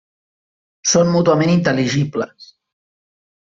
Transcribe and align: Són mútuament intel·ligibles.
Són 0.93 1.11
mútuament 1.17 1.53
intel·ligibles. 1.59 2.51